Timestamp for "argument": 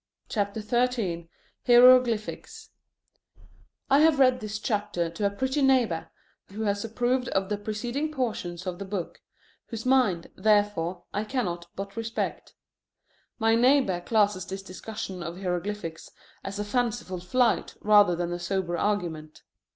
18.79-19.43